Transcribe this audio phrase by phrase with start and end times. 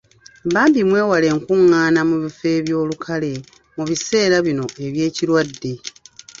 [0.53, 3.31] Bambi mwewale enkungaana n'ebifo by'olukale
[3.75, 5.73] mu biseera bino eby'ekirwadde.